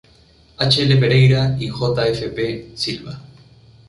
[0.57, 0.81] H.
[0.81, 0.99] L.
[0.99, 2.07] Pereira y J.
[2.07, 2.29] F.
[2.31, 2.71] P.
[2.73, 3.21] Silva.